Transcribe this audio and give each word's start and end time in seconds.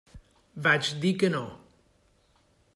Vaig 0.67 0.89
dir 1.05 1.13
que 1.25 1.31
no. 1.37 1.45